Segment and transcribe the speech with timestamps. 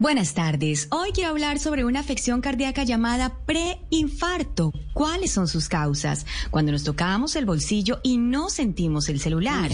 [0.00, 0.88] Buenas tardes.
[0.92, 4.72] Hoy quiero hablar sobre una afección cardíaca llamada preinfarto.
[4.94, 6.24] ¿Cuáles son sus causas?
[6.50, 9.70] Cuando nos tocamos el bolsillo y no sentimos el celular.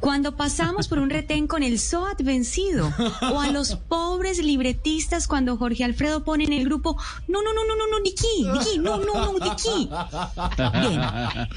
[0.00, 2.92] Cuando pasamos por un retén con el SOAT vencido.
[3.32, 6.96] O a los pobres libretistas cuando Jorge Alfredo pone en el grupo,
[7.26, 9.88] no, no, no, no, no, no, Niki, Niki, no, no, no, Niki.
[10.88, 11.00] Bien,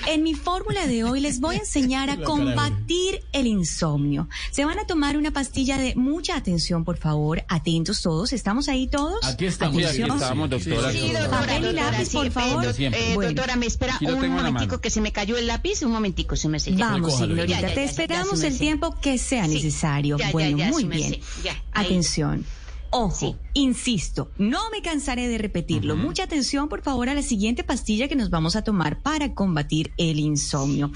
[0.08, 4.28] en mi fórmula de hoy les voy a enseñar a combatir el insomnio.
[4.52, 8.34] Se van a tomar una pastilla de mucha atención, por favor, atentos todos?
[8.34, 9.24] ¿Estamos ahí todos?
[9.26, 10.92] Aquí estamos, aquí estamos, doctora.
[10.92, 12.66] Sí, doctora, Papel y lápiz, por favor.
[12.78, 16.50] Eh, doctora, me espera un momentico que se me cayó el lápiz, un momentico, se
[16.50, 20.18] me se Vamos, señorita, te esperamos el tiempo que sea necesario.
[20.32, 21.20] bueno, muy bien.
[21.74, 22.46] Atención.
[22.96, 25.96] Ojo, insisto, no me cansaré de repetirlo.
[25.96, 29.92] Mucha atención, por favor, a la siguiente pastilla que nos vamos a tomar para combatir
[29.98, 30.92] el insomnio.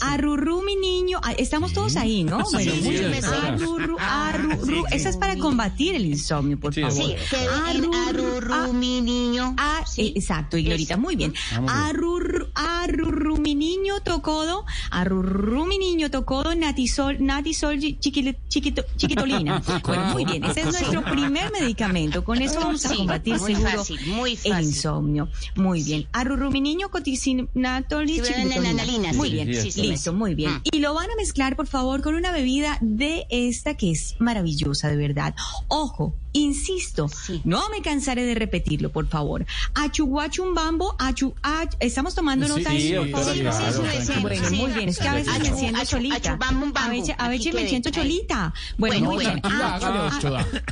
[0.00, 1.18] Arrurú, mi niño.
[1.24, 2.38] Ah, estamos todos ahí, ¿no?
[2.52, 2.72] bueno,
[3.48, 4.84] arrurú, arrurú.
[4.92, 6.92] Esa es para combatir el insommio, por favor.
[6.92, 7.16] Sí,
[7.66, 9.56] arrurú, mi niño.
[9.58, 11.34] Ah, exacto, y Glorita, muy bien.
[11.60, 11.68] Mi
[13.94, 14.64] niño tocodo.
[14.90, 16.54] Arrurú, mi niño tocodo.
[16.54, 19.62] Natisol, natisol chiquito, chiquitolina.
[19.84, 20.44] Bueno, muy bien.
[20.44, 22.24] Ese es nuestro primer primer medicamento.
[22.24, 24.52] Con eso vamos a combatir muy seguro fácil, muy fácil.
[24.52, 25.28] el insomnio.
[25.56, 26.06] Muy bien.
[26.12, 28.22] Arruruminiño, coticinato, sí,
[29.14, 30.52] Muy bien, listo, muy bien.
[30.52, 30.62] Mm.
[30.72, 34.88] Y lo van a mezclar, por favor, con una bebida de esta que es maravillosa,
[34.88, 35.34] de verdad.
[35.68, 37.08] Ojo, Insisto,
[37.44, 39.46] no me cansaré de repetirlo, por favor.
[39.74, 43.34] Achuguachumbambo, achu, ach, estamos tomando nota sí, por favor.
[44.02, 46.36] Sí, bueno, muy bien, es que a veces me siento cholita.
[47.18, 48.52] A veces me siento cholita.
[48.78, 49.40] Bueno, muy bien.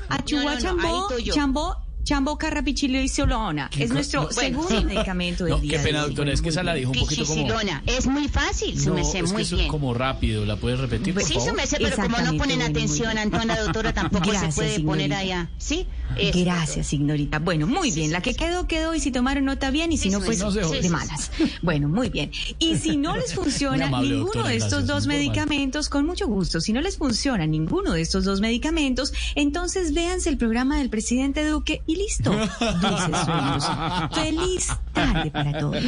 [0.08, 3.70] Achuguachambó, chambó Chambo Carrapichillo y Solona.
[3.78, 5.78] Es nuestro segundo medicamento del no, día.
[5.78, 7.46] Qué pena, doctora, es que esa la dijo un poquito como...
[7.86, 9.60] Es muy fácil, se me sé muy que bien.
[9.66, 11.48] Es como rápido, ¿la puedes repetir, por Sí, favor?
[11.48, 15.04] se me sé, pero como no ponen atención, Antona, doctora, tampoco Gracias, se puede signorita.
[15.04, 15.48] poner allá.
[15.58, 15.86] ¿Sí?
[16.18, 17.38] Eso, Gracias, signorita.
[17.38, 18.12] Bueno, muy bien.
[18.12, 18.94] La que quedó, quedó.
[18.94, 21.30] Y si tomaron nota bien, y si no, pues no de malas.
[21.62, 22.30] Bueno, muy bien.
[22.58, 26.26] Y si no les funciona amable, ninguno doctora, de estos gracias, dos medicamentos, con mucho
[26.26, 30.90] gusto, si no les funciona ninguno de estos dos medicamentos, entonces véanse el programa del
[30.90, 32.30] presidente Duque y listo.
[32.30, 33.64] Dulces sueños.
[34.12, 35.82] Feliz tarde para todos.